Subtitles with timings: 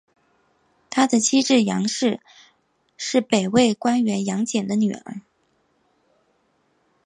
[0.89, 2.21] 他的妻子杨氏
[2.97, 5.17] 是北魏官员杨俭的女儿。